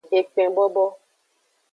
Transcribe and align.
Ekpen 0.19 0.49
bobo. 0.55 0.85